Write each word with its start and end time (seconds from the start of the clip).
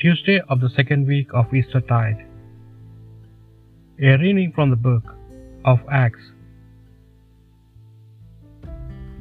Tuesday 0.00 0.40
of 0.48 0.60
the 0.60 0.70
second 0.70 1.06
week 1.06 1.28
of 1.34 1.52
Eastertide. 1.52 2.24
A 4.00 4.16
reading 4.16 4.50
from 4.54 4.70
the 4.70 4.76
book 4.76 5.02
of 5.66 5.78
Acts. 5.92 6.22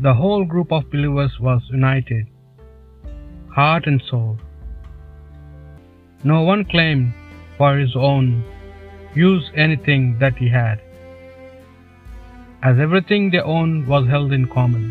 The 0.02 0.14
whole 0.14 0.46
group 0.46 0.72
of 0.72 0.90
believers 0.90 1.38
was 1.42 1.62
united, 1.70 2.28
heart 3.54 3.88
and 3.88 4.02
soul. 4.10 4.38
No 6.24 6.44
one 6.44 6.64
claimed 6.64 7.14
for 7.58 7.78
his 7.78 7.94
own 7.98 8.42
use 9.14 9.52
anything 9.58 10.18
that 10.20 10.38
he 10.38 10.48
had, 10.48 10.80
as 12.64 12.80
everything 12.80 13.32
they 13.32 13.42
owned 13.42 13.86
was 13.86 14.08
held 14.08 14.32
in 14.32 14.48
common. 14.48 14.86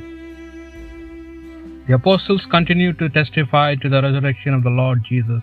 The 1.88 1.94
apostles 1.94 2.44
continued 2.50 2.98
to 2.98 3.08
testify 3.08 3.76
to 3.76 3.88
the 3.88 4.02
resurrection 4.02 4.52
of 4.52 4.64
the 4.64 4.76
Lord 4.82 5.02
Jesus 5.08 5.42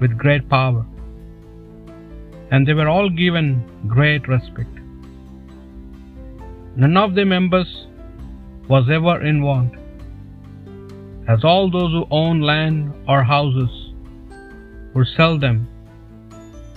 with 0.00 0.16
great 0.16 0.48
power, 0.48 0.84
and 2.50 2.66
they 2.66 2.74
were 2.74 2.88
all 2.88 3.08
given 3.08 3.62
great 3.86 4.28
respect. 4.28 4.70
None 6.76 6.96
of 6.96 7.14
the 7.14 7.24
members 7.24 7.86
was 8.68 8.88
ever 8.98 9.16
in 9.24 9.42
want, 9.42 9.74
as 11.28 11.44
all 11.44 11.70
those 11.70 11.92
who 11.92 12.06
owned 12.10 12.44
land 12.44 12.92
or 13.08 13.22
houses 13.22 13.74
would 14.94 15.08
sell 15.16 15.38
them 15.38 15.66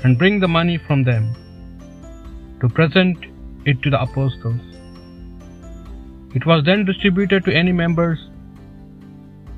and 0.03 0.17
bring 0.17 0.39
the 0.39 0.47
money 0.47 0.77
from 0.87 1.03
them 1.03 1.35
to 2.59 2.69
present 2.69 3.17
it 3.65 3.81
to 3.83 3.89
the 3.89 4.01
apostles. 4.01 4.61
It 6.33 6.45
was 6.45 6.63
then 6.65 6.85
distributed 6.85 7.45
to 7.45 7.53
any 7.53 7.71
members 7.71 8.19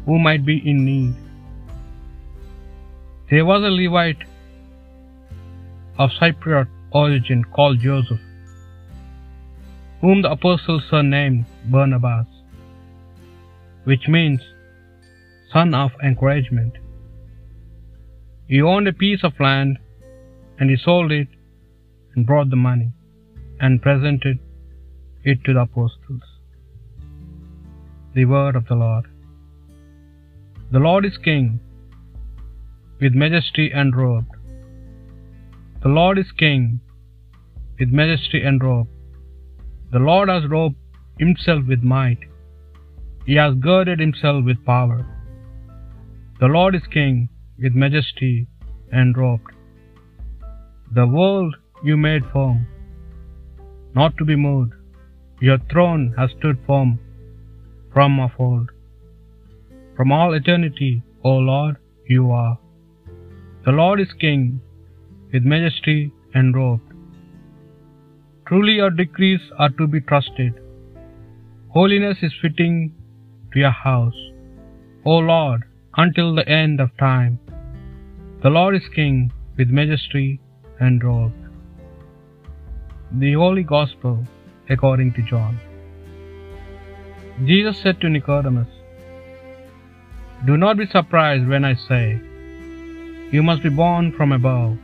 who 0.05 0.19
might 0.19 0.45
be 0.45 0.57
in 0.69 0.83
need. 0.85 1.22
There 3.33 3.45
was 3.45 3.63
a 3.63 3.69
Levite 3.75 4.23
of 5.97 6.11
Cypriot 6.17 6.67
origin 6.91 7.43
called 7.55 7.79
Joseph, 7.79 8.19
whom 10.01 10.21
the 10.21 10.29
apostles 10.29 10.83
surnamed 10.87 11.47
Barnabas, 11.71 12.27
which 13.85 14.07
means 14.07 14.39
son 15.51 15.73
of 15.73 15.89
encouragement. 16.03 16.77
He 18.47 18.61
owned 18.61 18.87
a 18.87 18.93
piece 18.93 19.23
of 19.23 19.39
land 19.39 19.79
and 20.59 20.69
he 20.69 20.77
sold 20.85 21.11
it 21.11 21.27
and 22.13 22.27
brought 22.27 22.51
the 22.51 22.63
money 22.69 22.91
and 23.59 23.81
presented 23.81 24.37
it 25.23 25.43
to 25.45 25.53
the 25.55 25.61
apostles. 25.61 26.21
The 28.13 28.25
word 28.25 28.55
of 28.55 28.67
the 28.67 28.75
Lord. 28.75 29.05
The 30.71 30.85
Lord 30.87 31.03
is 31.03 31.17
King, 31.17 31.59
with 33.03 33.15
majesty 33.23 33.65
enrobed. 33.81 34.33
The 35.83 35.93
Lord 35.97 36.17
is 36.21 36.31
King, 36.43 36.61
with 37.77 37.89
majesty 37.99 38.39
enrobed. 38.51 38.91
The 39.95 40.03
Lord 40.09 40.29
has 40.33 40.45
robed 40.53 40.77
himself 41.23 41.65
with 41.71 41.83
might. 41.95 42.21
He 43.25 43.35
has 43.41 43.55
girded 43.67 43.99
himself 44.05 44.39
with 44.45 44.65
power. 44.65 44.99
The 46.39 46.51
Lord 46.55 46.75
is 46.79 46.87
King, 46.97 47.29
with 47.61 47.75
majesty 47.83 48.47
enrobed. 49.01 49.51
The 50.99 51.07
world 51.17 51.53
you 51.83 51.97
made 52.07 52.23
firm, 52.31 52.57
not 53.99 54.17
to 54.17 54.25
be 54.31 54.37
moved. 54.47 54.73
Your 55.41 55.59
throne 55.71 56.03
has 56.17 56.29
stood 56.37 56.57
firm 56.65 56.99
from 57.93 58.19
of 58.25 58.31
old. 58.39 58.69
From 59.97 60.11
all 60.17 60.33
eternity, 60.41 60.93
O 61.23 61.33
Lord, 61.51 61.75
you 62.07 62.31
are. 62.31 62.57
The 63.65 63.71
Lord 63.71 64.01
is 64.01 64.11
King, 64.19 64.59
with 65.31 65.43
majesty 65.43 66.11
enrobed. 66.35 66.89
Truly 68.47 68.73
your 68.73 68.89
decrees 68.89 69.39
are 69.57 69.69
to 69.77 69.87
be 69.87 70.01
trusted. 70.01 70.53
Holiness 71.69 72.17
is 72.21 72.33
fitting 72.41 72.93
to 73.53 73.59
your 73.59 73.71
house, 73.71 74.19
O 75.05 75.11
Lord, 75.11 75.63
until 75.95 76.35
the 76.35 76.47
end 76.47 76.81
of 76.81 76.89
time. 76.97 77.39
The 78.43 78.49
Lord 78.49 78.75
is 78.75 78.89
King, 78.93 79.31
with 79.57 79.69
majesty 79.69 80.41
enrobed. 80.81 81.41
The 83.13 83.33
Holy 83.43 83.63
Gospel 83.63 84.27
according 84.69 85.13
to 85.13 85.21
John. 85.21 85.57
Jesus 87.45 87.81
said 87.81 88.01
to 88.01 88.09
Nicodemus, 88.09 88.67
Do 90.45 90.57
not 90.57 90.77
be 90.77 90.85
surprised 90.87 91.47
when 91.47 91.63
I 91.63 91.75
say, 91.75 92.19
You 93.33 93.41
must 93.41 93.63
be 93.63 93.69
born 93.69 94.11
from 94.15 94.31
above. 94.31 94.77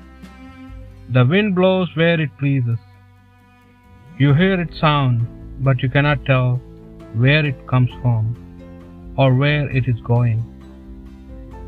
The 1.14 1.24
wind 1.24 1.54
blows 1.54 1.90
where 1.96 2.20
it 2.20 2.32
pleases. 2.40 2.80
You 4.18 4.34
hear 4.34 4.60
its 4.60 4.80
sound, 4.80 5.28
but 5.64 5.84
you 5.84 5.90
cannot 5.90 6.26
tell 6.26 6.56
where 7.14 7.46
it 7.46 7.68
comes 7.68 7.92
from 8.02 9.14
or 9.20 9.36
where 9.36 9.70
it 9.70 9.88
is 9.88 10.02
going. 10.02 10.42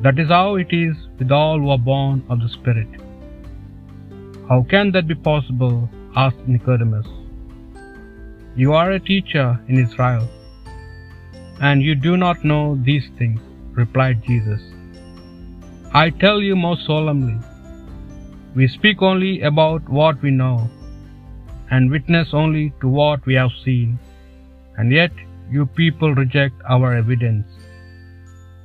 That 0.01 0.17
is 0.17 0.29
how 0.29 0.55
it 0.55 0.73
is 0.73 0.97
with 1.19 1.31
all 1.31 1.59
who 1.59 1.69
are 1.69 1.77
born 1.77 2.25
of 2.29 2.39
the 2.39 2.49
Spirit. 2.49 2.89
How 4.49 4.65
can 4.67 4.91
that 4.93 5.07
be 5.07 5.13
possible? 5.13 5.87
asked 6.15 6.47
Nicodemus. 6.47 7.05
You 8.55 8.73
are 8.73 8.91
a 8.91 8.99
teacher 8.99 9.47
in 9.67 9.77
Israel, 9.77 10.27
and 11.61 11.83
you 11.83 11.93
do 11.93 12.17
not 12.17 12.43
know 12.43 12.75
these 12.83 13.07
things, 13.19 13.39
replied 13.75 14.23
Jesus. 14.23 14.70
I 15.94 16.09
tell 16.09 16.41
you 16.41 16.56
most 16.56 16.85
solemnly, 16.85 17.38
we 18.56 18.69
speak 18.69 19.02
only 19.02 19.41
about 19.41 19.90
what 19.90 20.22
we 20.22 20.31
know, 20.31 20.69
and 21.69 21.91
witness 21.91 22.29
only 22.31 22.74
to 22.79 22.88
what 22.88 23.25
we 23.25 23.34
have 23.34 23.52
seen, 23.66 24.00
and 24.78 24.90
yet 24.90 25.12
you 25.50 25.66
people 25.66 26.16
reject 26.16 26.56
our 26.69 26.94
evidence. 26.96 27.46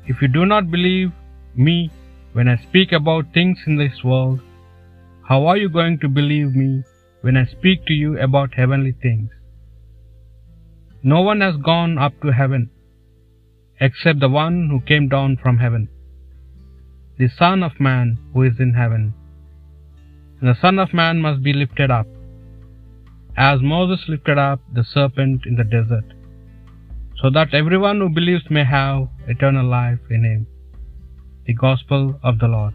If 0.06 0.22
you 0.22 0.28
do 0.28 0.46
not 0.46 0.70
believe 0.70 1.10
me 1.56 1.90
when 2.32 2.46
I 2.46 2.62
speak 2.62 2.92
about 2.92 3.34
things 3.34 3.58
in 3.66 3.76
this 3.76 4.04
world, 4.04 4.40
how 5.28 5.46
are 5.46 5.56
you 5.56 5.68
going 5.68 5.98
to 6.02 6.08
believe 6.08 6.54
me 6.54 6.84
when 7.22 7.36
I 7.36 7.46
speak 7.46 7.86
to 7.86 7.92
you 7.92 8.20
about 8.20 8.54
heavenly 8.54 8.92
things? 9.02 9.30
No 11.02 11.22
one 11.22 11.40
has 11.40 11.56
gone 11.56 11.98
up 11.98 12.12
to 12.22 12.32
heaven 12.32 12.70
except 13.80 14.20
the 14.20 14.28
one 14.28 14.68
who 14.70 14.80
came 14.80 15.08
down 15.08 15.36
from 15.42 15.58
heaven, 15.58 15.88
the 17.18 17.28
Son 17.28 17.62
of 17.62 17.80
Man 17.80 18.18
who 18.32 18.42
is 18.42 18.60
in 18.60 18.74
heaven. 18.74 19.14
And 20.40 20.50
the 20.50 20.60
Son 20.60 20.78
of 20.78 20.92
Man 20.92 21.20
must 21.20 21.42
be 21.42 21.52
lifted 21.52 21.90
up, 21.90 22.06
as 23.36 23.60
Moses 23.62 24.04
lifted 24.06 24.38
up 24.38 24.60
the 24.74 24.84
serpent 24.84 25.46
in 25.46 25.56
the 25.56 25.64
desert, 25.64 26.04
so 27.22 27.30
that 27.30 27.54
everyone 27.54 28.00
who 28.00 28.10
believes 28.10 28.50
may 28.50 28.64
have 28.64 29.08
eternal 29.26 29.66
life 29.66 29.98
in 30.10 30.24
him. 30.24 30.46
The 31.46 31.54
Gospel 31.54 32.20
of 32.22 32.38
the 32.38 32.48
Lord. 32.48 32.74